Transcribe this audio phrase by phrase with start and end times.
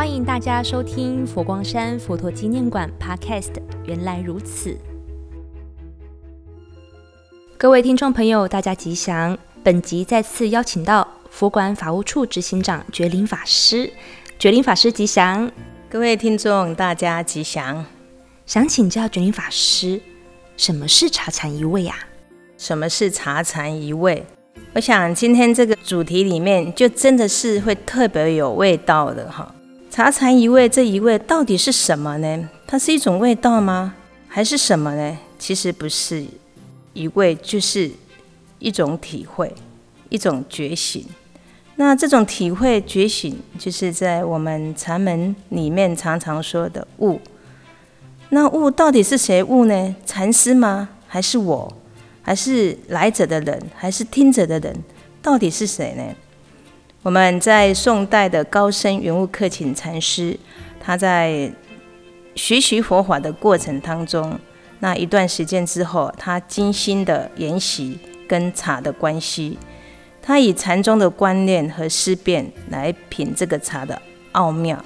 [0.00, 3.52] 欢迎大家收听佛光山佛陀纪念馆 Podcast。
[3.84, 4.74] 原来如此，
[7.58, 9.36] 各位听众朋友，大家吉祥。
[9.62, 13.92] 本集再次邀请到佛馆法务处执行长觉林法师，
[14.38, 15.52] 觉林法师吉祥。
[15.90, 17.84] 各位听众，大家吉祥。
[18.46, 20.00] 想请教觉林法师，
[20.56, 21.94] 什么是茶禅一味呀？
[22.56, 24.24] 什么是茶禅一味？
[24.72, 29.54] 我想今天这个主题里面，就真的是会特别有味道的哈。
[29.90, 32.48] 茶禅一味，这一味到底是什么呢？
[32.64, 33.92] 它是一种味道吗？
[34.28, 35.18] 还是什么呢？
[35.36, 36.24] 其实不是
[36.92, 37.90] 一味，就是
[38.60, 39.52] 一种体会，
[40.08, 41.04] 一种觉醒。
[41.74, 47.20] 那这种体会觉醒，就是在我们禅门里面常常说的悟。
[48.28, 49.96] 那悟到底是谁悟呢？
[50.06, 50.88] 禅师吗？
[51.08, 51.76] 还是我？
[52.22, 53.60] 还是来者的人？
[53.74, 54.72] 还是听者的人？
[55.20, 56.04] 到底是谁呢？
[57.02, 60.38] 我们在宋代的高僧云雾克勤禅师，
[60.78, 61.50] 他在
[62.34, 64.38] 学习佛法的过程当中，
[64.80, 69.56] 那一段时间之后，他精心的研习跟茶的关系，
[70.20, 74.00] 他以禅宗的观念和思辨来品这个茶的
[74.32, 74.84] 奥妙，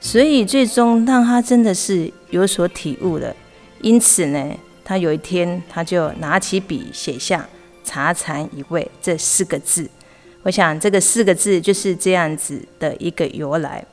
[0.00, 3.34] 所以最终让他真的是有所体悟了。
[3.80, 4.54] 因此呢，
[4.84, 7.48] 他有一天他就拿起笔写下
[7.82, 9.88] “茶禅一味”这四个字。
[10.44, 13.84] 我想这个四个字就是这样子的一个由来，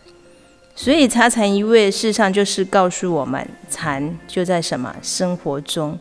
[0.75, 5.97] 所以茶禅一味，事实上就是告诉我们，禅就在什么生活中，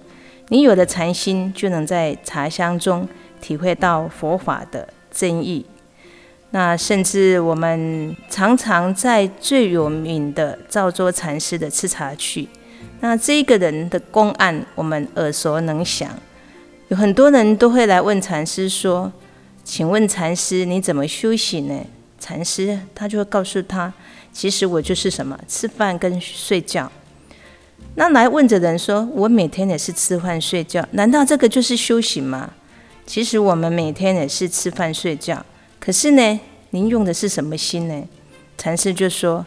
[0.50, 3.08] 你有了禅心，就能在茶香中
[3.40, 5.64] 体会到佛法的真意。
[6.50, 12.46] 那甚至我们常常在最有名的赵州禅师的吃茶去，
[13.00, 16.08] 那这个人的公案我们耳熟能详，
[16.88, 19.10] 有很多人都会来问禅师说。
[19.64, 21.84] 请问禅师，你怎么修行呢？
[22.20, 23.92] 禅师他就会告诉他，
[24.32, 26.90] 其实我就是什么，吃饭跟睡觉。
[27.96, 32.52] 那来问的人说，我每天也是吃饭睡觉，难道这个就是修行吗？
[33.06, 35.44] 其实我们每天也是吃饭睡觉，
[35.80, 38.04] 可是呢，您用的是什么心呢？
[38.56, 39.44] 禅师就说，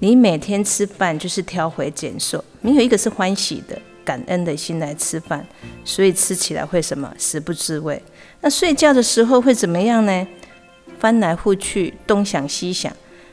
[0.00, 3.80] 你每天吃饭就是挑肥拣瘦，没有一个是欢喜的。
[4.06, 5.44] 感恩的心来吃饭，
[5.84, 8.00] 所以吃起来会什么食不知味。
[8.40, 10.26] 那睡觉的时候会怎么样呢？
[11.00, 12.90] 翻来覆去，东想西想，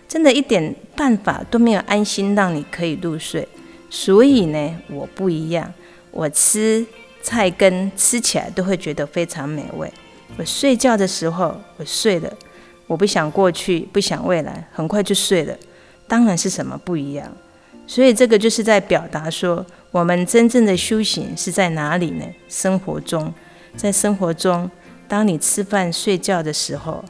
[0.08, 3.48] 真的一点办法都没有安心让你可以入睡。
[3.90, 5.72] 所以呢，我不一样，
[6.10, 6.84] 我吃
[7.22, 9.92] 菜根吃起来都会觉得非常美味。
[10.36, 12.34] 我睡觉的时候，我睡了，
[12.88, 15.56] 我不想过去，不想未来，很快就睡了。
[16.08, 17.32] 当然是什么不一样。
[17.86, 19.66] 所以这个就是在表达说。
[19.92, 22.26] 我们真正的修行是在哪里呢？
[22.50, 23.32] 生活中，
[23.76, 24.68] 在生活中，
[25.08, 27.06] 当你吃饭睡觉的时候，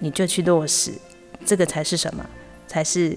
[0.00, 0.92] 你就去落实，
[1.46, 2.22] 这个才是什么？
[2.66, 3.16] 才是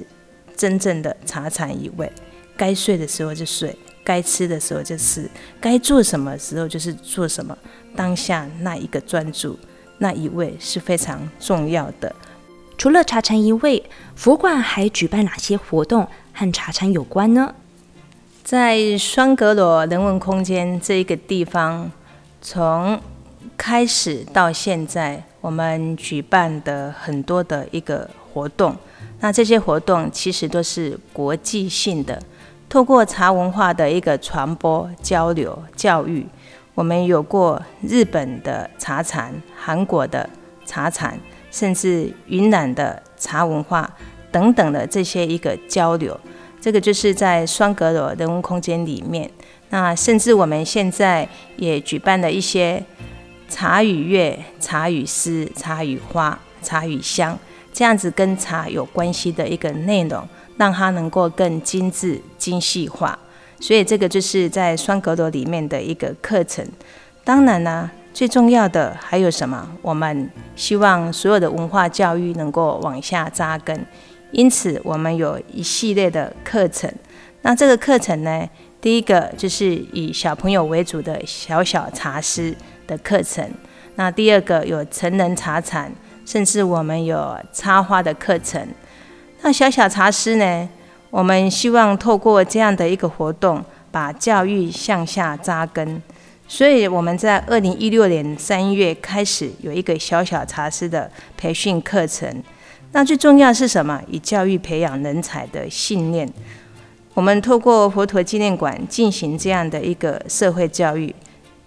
[0.56, 2.10] 真正的茶禅一味。
[2.56, 7.58] 该睡的时候就睡，该吃的时候就吃，该做什么时候就是做什么。
[7.98, 9.60] 当下那一个专注，
[9.98, 12.16] 那一位是非常重要的。
[12.78, 13.84] 除了茶禅一味，
[14.16, 16.08] 佛馆还举办哪些活动
[16.40, 17.54] 和茶禅有关呢？
[18.46, 21.92] 在双阁罗人文空间这一个地方，
[22.42, 22.98] 从
[23.58, 28.74] 开始到现在，我们举办的很多的一个活动，
[29.20, 32.18] 那这些活动其实都是国际性的，
[32.70, 36.26] 透过茶文化的一个传播、交流、教育，
[36.74, 40.30] 我们有过日本的茶禅、韩国的
[40.66, 41.20] 茶禅，
[41.52, 43.92] 甚至云南的茶文化
[44.32, 46.18] 等等的这些一个交流。
[46.62, 49.30] 这个就是在双阁楼人文空间里面，
[49.70, 52.84] 那甚至我们现在也举办了一些
[53.48, 57.38] 茶与乐、茶与诗、茶与花、茶与香
[57.72, 60.28] 这样子跟茶有关系的一个内容，
[60.58, 63.18] 让它能够更精致、精细化。
[63.60, 66.66] 所以这个就是在双阁楼里面的一个课程。
[67.24, 69.70] 当然呢，最重要的还有什么？
[69.82, 73.86] 我们希望所有的文化教育能够往下扎根。
[74.32, 76.92] 因此，我们有一系列的课程。
[77.42, 78.48] 那这个课程呢，
[78.80, 82.56] 第一个就是以小朋友为主的小小茶师
[82.86, 83.50] 的课程。
[83.96, 85.92] 那第二个有成人茶禅，
[86.26, 88.66] 甚至我们有插花的课程。
[89.42, 90.70] 那小小茶师呢，
[91.10, 96.02] 我们希望透过这样的一个活动，把教育向下扎根。
[96.48, 102.44] 所以我们在二零一六年三月开始有一个小小茶师的培训课程。
[102.92, 104.02] 那最重要的是什么？
[104.08, 106.28] 以教育培养人才的信念。
[107.14, 111.14] 我们透过佛陀纪念馆进行这样的一个社会教育，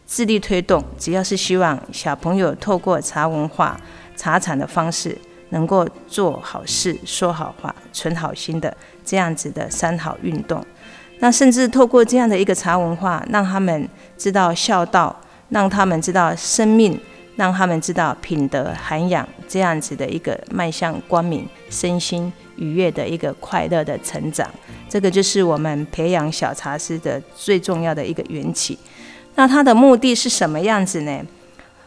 [0.06, 0.82] 致力推动。
[0.98, 3.78] 只要是希望小朋友透过茶文化、
[4.16, 5.16] 茶产的方式，
[5.50, 8.74] 能够做好事、说好话、存好心的
[9.04, 10.64] 这样子的三好运动。
[11.18, 13.88] 那甚至透过这样的一个茶文化，让他们
[14.18, 15.14] 知道孝道，
[15.50, 16.98] 让他们知道生命，
[17.36, 24.48] 让他们知道品德涵养，这样子的一个迈向光明、身心愉悦的一个快乐的成长。
[24.88, 28.78] 这个就是我们培养小茶师的最重要的一个缘起。
[29.34, 31.20] 那它的目的是什么样子呢？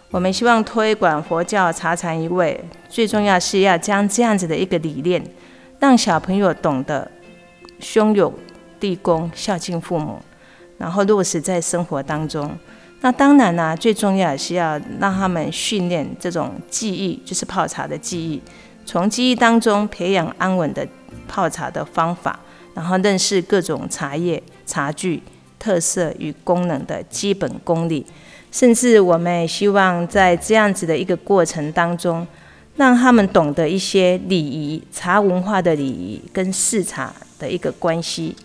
[0.09, 2.59] 我们希望推广佛教茶禅一味，
[2.89, 5.23] 最重要是要将这样子的一个理念，
[5.79, 7.11] 让小朋友懂得
[7.79, 8.33] 兄友
[8.79, 10.19] 弟恭、孝敬父母，
[10.77, 12.57] 然后落实在生活当中。
[13.01, 18.41] 那当然呢、最重要的是要让他们训练这种记忆，就是泡茶的技艺，
[18.85, 20.87] 从记忆当中培养安稳的
[21.27, 22.39] 泡茶的方法，
[22.73, 25.21] 然后认识各种茶叶、茶具
[25.59, 28.05] 特色与功能的基本功力。
[28.51, 32.25] 甚至我们也希望在这样子的一个过程当中，
[32.77, 38.35] 让他们懂得一些礼仪、茶文化的礼仪跟试茶的一个关系。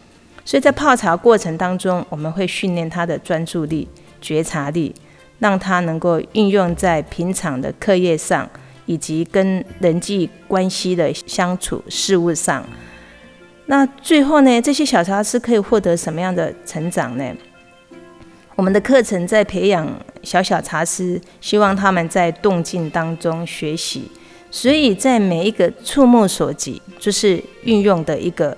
[0.45, 3.87] 所以在泡茶过程当中，我们会训练他的专注力、
[4.21, 4.95] 觉察力，
[5.39, 8.49] 让他能够运用在平常的课业上，
[8.87, 12.65] 以及跟人际关系的相处事物上。
[13.67, 17.25] 那最后呢，这些小茶师可以获得什么样的成长呢？
[18.57, 19.89] 我们的课程在培养
[20.23, 24.11] 小小茶师，希望他们在动静当中学习，
[24.51, 28.55] 所以在每一个触目所及，就是运用的一个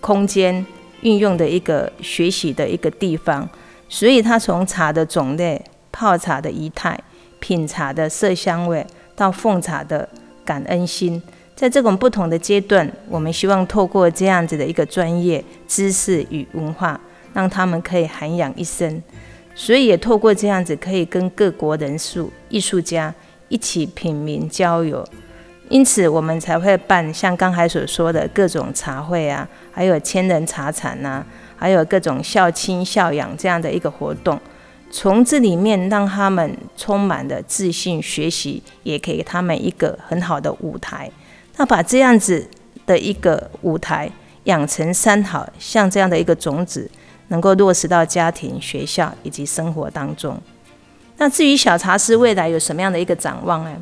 [0.00, 0.66] 空间，
[1.00, 3.48] 运用的一个学习的一个地方。
[3.88, 6.98] 所以，他从茶的种类、泡茶的仪态、
[7.40, 10.08] 品茶的色香味，到奉茶的
[10.44, 11.22] 感恩心，
[11.54, 17.00] 在这种不同的阶段，我们希望透过这样子的一个专业知识与文化。
[17.34, 19.02] 让他们可以涵养一生，
[19.56, 23.12] 所以也透过这样子，可以跟各国人士、艺术家
[23.48, 25.04] 一起品茗交友。
[25.68, 31.26] 因此，我们才会办像刚才所说的各种茶会啊，还有千人茶禅呐，
[31.56, 34.40] 还有各种孝亲孝养这样的一个活动。
[34.90, 41.10] 从这里面让他们充满了自信，学习也给他们一个很好的舞台。
[41.56, 42.48] 那把这样子
[42.86, 44.10] 的一个舞台
[44.44, 46.90] 养成三好，像这样的一个种子。
[47.28, 50.38] 能够落实到家庭、学校以及生活当中。
[51.16, 53.74] 那至于小茶师未来有什么样的一个展望呢？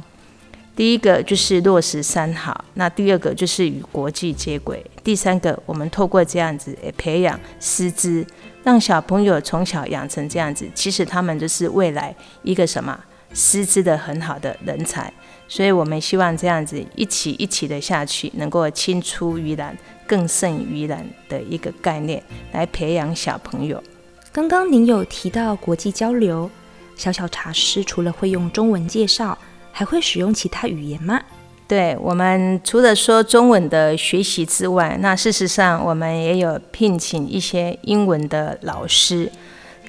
[0.75, 8.27] 第一个就是落实三好，那第二个就是与国际接轨，第三个我们透过这样子培养师资，
[8.65, 12.99] 让小朋友从小养成这样子，其实他们就是未来一个什么
[13.35, 15.13] 师资的很好的人才。
[15.47, 19.77] 所以我们希望这样子一起一起的下去，能够青出于蓝。
[20.05, 23.83] 更胜于蓝的一个概念来培养小朋友。
[24.31, 26.51] 刚刚您有提到国际交流，
[26.97, 29.39] 小小茶师除了会用中文介绍，
[29.73, 31.21] 还会使用其他语言吗？
[31.67, 39.33] 对，我们除了说中文的学习之外，那事实上我们也有聘请一些英文的老师，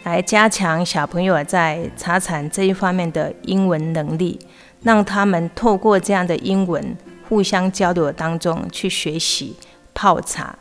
[0.03, 4.39] 来加强小朋友在茶禅这一方面的英文能力，
[4.81, 6.97] 让他们透过这样的英文
[7.27, 9.55] 互相交流当中去学习。
[9.95, 10.55] 泡茶，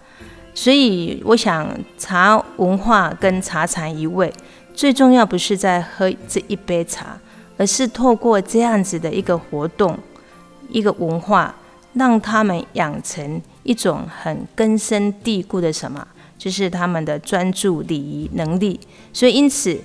[0.52, 1.66] 所以我想
[1.96, 4.30] 茶文化跟茶禅一味，
[4.74, 7.18] 最重要不是在喝这一杯茶，
[7.56, 9.98] 而是透过这样子的一个活动，
[10.68, 11.54] 一个文化，
[11.94, 16.06] 让他们养成一种很根深蒂固的什么，
[16.38, 18.80] 就是他们的专注礼仪能力。
[19.12, 19.78] 所以因此，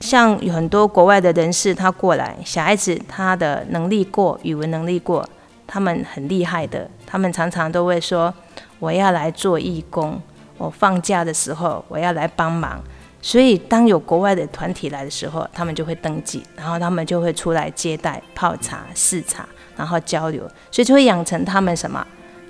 [0.00, 5.28] 像有很多国外的人士他过来，小孩子他的能力过，语文能力过。
[5.64, 8.34] 他们很厉害的，他们常常都会说
[8.78, 10.20] ：“我要来做义工，
[10.58, 12.82] 我放假的时候我要来帮忙。”
[13.24, 22.04] 所以，当有国外的团体来的时候，他们就会登记，然后他们就会出来接待、泡茶、试茶，然后交流，所以就会养成他们什么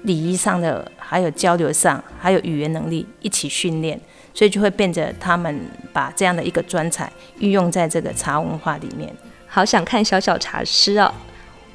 [0.05, 4.01] 礼仪上的，还有交流上，还有语言能力一起训练，
[4.33, 5.61] 所以就会变着他们
[5.93, 9.15] 把这样的一个专才运用在这个茶文化里面。
[9.47, 11.13] 好想看小小茶师哦。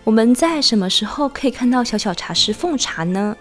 [0.03, 3.37] 我们在什么时候可以看到小小茶师奉茶呢？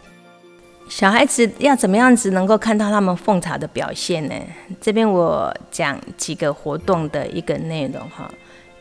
[0.88, 4.35] 小孩子要怎么样子能够看到他们奉茶的表现呢？
[4.81, 8.31] 这边我讲几个活动的一个内容哈，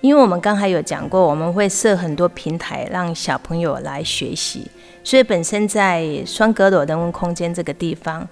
[0.02, 4.70] 因为我们刚才有讲过，我们会设很多平台让小朋友来学习，
[5.04, 8.26] 所以本身在双阁楼人文空间这个地方，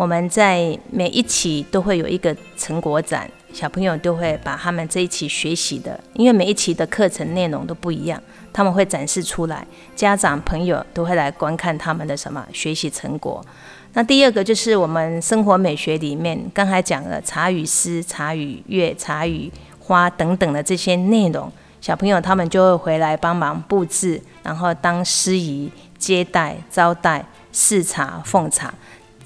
[0.00, 3.30] 我们在每一期都会有一个成果展。
[3.52, 8.18] 小朋友都会把他们这一期学习的，因为每一期的课程内容都不一样，
[8.50, 13.44] 他们会展示出来，家长朋友都会来观看他们的什么学习成果。
[13.92, 21.52] 那第二个就是我们生活美学里面刚才讲的茶与诗、茶与月、茶与花等等的这些内容，
[21.82, 28.72] 小朋友他们就会回来帮忙布置，然后当司仪接待、招待、试茶、奉茶，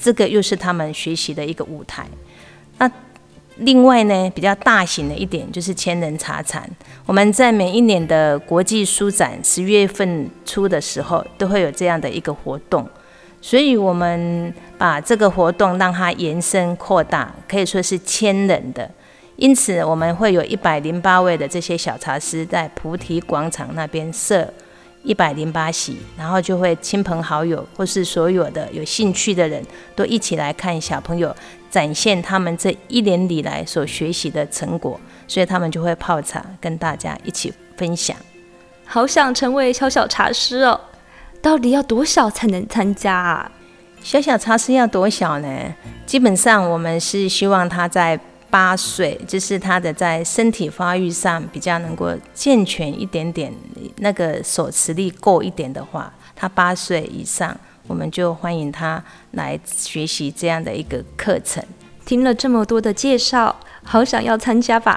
[0.04, 2.06] 这个又是他们学习的一个舞台。
[2.76, 2.90] 那
[3.56, 6.68] 另外呢，比较大型的一点就是千人茶禅。
[7.06, 12.87] 我们在每一年的国际书展十月份初的时候，都会有这样的一个活动，
[13.40, 18.90] 所以我们把这个活动让它延伸扩大，可以说是千人的。
[19.37, 24.52] 因此，我们会有一百零八位的这些小茶师在菩提广场那边设
[25.04, 31.34] 一百零八席，然后就会亲朋好友或是所有的有兴趣的人都一起来看小朋友。
[31.70, 38.16] 展现他们这一年里来所学习的成果，所以他们就会泡茶，跟大家一起分享。
[38.84, 40.80] 好想成为小小茶师哦！
[41.42, 43.50] 到底要多小才能参加啊？
[44.04, 45.49] 小小茶师要多小呢？
[46.06, 48.16] 基本上我们是希望他在
[48.54, 53.52] 八岁，就是他的在身体发育上比较能够健全一点点，
[53.96, 57.58] 那个手持力够一点的话，他八岁以上。
[57.88, 61.61] 我们就欢迎他来学习这样的一个课程。
[62.06, 64.96] 听了这么多的介绍，好想要参加吧！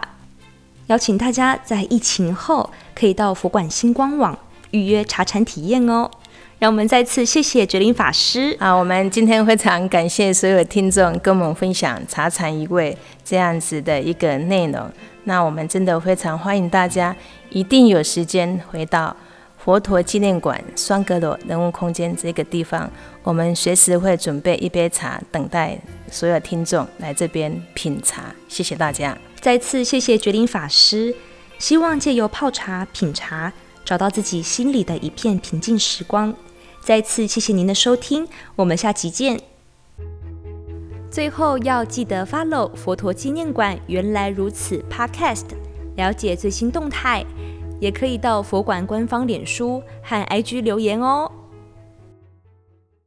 [0.86, 4.38] 邀请大家在疫情后可以到佛馆新光网
[4.70, 6.12] 预约茶禅体验哦。
[6.60, 8.74] 让我们再次谢谢觉林法师啊！
[8.74, 12.98] 我们今天非常感谢所有听众跟我们分享茶禅一味
[13.28, 14.90] 这样子的一个内容。
[15.26, 17.14] 那我们真的非常欢迎大家
[17.50, 19.16] 一定有时间回到。
[19.58, 22.90] 佛陀纪念馆双阁楼人文空间这个地方，
[23.22, 25.78] 我们随时会准备一杯茶，等待
[26.10, 28.34] 所有听众来这边品茶。
[28.48, 31.14] 谢谢大家，再次谢谢觉林法师。
[31.60, 33.52] 希望借由泡茶、品茶，
[33.84, 36.34] 找到自己心里的一片平静时光。
[36.80, 39.57] 再次谢谢您的收听，我们下期见。
[41.18, 45.46] 最后要记得 follow 佛陀纪念馆原来如此 Podcast，
[45.96, 47.26] 了解最新动态。
[47.80, 51.28] 也可以到佛馆官方脸书和 IG 留言哦。